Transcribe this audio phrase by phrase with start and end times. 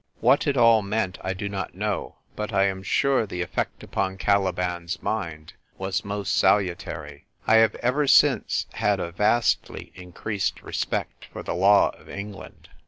[0.19, 4.17] What it all meant I do not know; but I am sure the effect upon
[4.17, 7.25] Caliban's mind was most salu tary.
[7.45, 12.69] I have ever since had a vastly increased respect for the law of England.